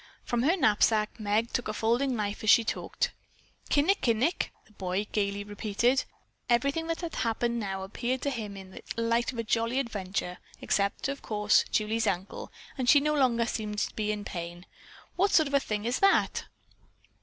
From 0.23 0.41
her 0.41 0.57
knapsack 0.57 1.19
Meg 1.19 1.53
took 1.53 1.67
a 1.67 1.73
folding 1.75 2.15
knife 2.15 2.43
as 2.43 2.49
she 2.49 2.63
talked. 2.63 3.11
"Kinnikinick?" 3.69 4.49
the 4.65 4.71
boy 4.71 5.05
gayly 5.11 5.43
repeated. 5.43 6.05
Everything 6.49 6.87
that 6.87 7.01
had 7.01 7.13
happened 7.17 7.59
now 7.59 7.83
appeared 7.83 8.23
to 8.23 8.31
him 8.31 8.57
in 8.57 8.71
the 8.71 8.81
light 8.99 9.31
of 9.31 9.37
a 9.37 9.43
jolly 9.43 9.77
adventure 9.79 10.39
except, 10.59 11.07
of 11.07 11.21
course, 11.21 11.65
Julie's 11.69 12.07
ankle, 12.07 12.51
and 12.79 12.89
she 12.89 12.99
no 12.99 13.13
longer 13.13 13.45
seemed 13.45 13.77
to 13.77 13.93
be 13.95 14.11
in 14.11 14.25
pain. 14.25 14.65
"What 15.17 15.29
sort 15.29 15.45
of 15.47 15.53
a 15.53 15.59
thing 15.59 15.85
is 15.85 15.99
that?" 15.99 16.45